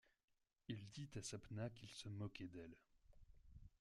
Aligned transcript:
Il 0.67 0.89
dit 0.89 1.11
à 1.15 1.21
Sapna 1.21 1.69
qu’il 1.69 1.91
se 1.91 2.09
moquait 2.09 2.47
d’elle. 2.47 2.75